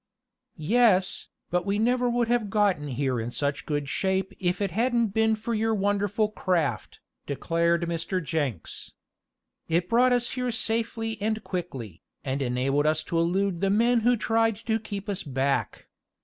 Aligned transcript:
"Yes, 0.57 1.27
but 1.51 1.63
we 1.63 1.77
never 1.77 2.09
would 2.09 2.27
have 2.27 2.49
gotten 2.49 2.87
here 2.87 3.19
in 3.19 3.29
such 3.29 3.67
good 3.67 3.87
shape 3.87 4.33
if 4.39 4.59
it 4.59 4.71
hadn't 4.71 5.09
been 5.09 5.35
for 5.35 5.53
your 5.53 5.75
wonderful 5.75 6.29
craft," 6.29 6.99
declared 7.27 7.83
Mr. 7.83 8.19
Jenks. 8.23 8.93
"It 9.69 9.87
brought 9.87 10.11
us 10.11 10.31
here 10.31 10.51
safely 10.51 11.21
and 11.21 11.43
quickly, 11.43 12.01
and 12.25 12.41
enabled 12.41 12.87
us 12.87 13.03
to 13.13 13.19
elude 13.19 13.61
the 13.61 13.69
men 13.69 13.99
who 13.99 14.17
tried 14.17 14.55
to 14.55 14.79
keep 14.79 15.07
us 15.07 15.21
back. 15.21 15.87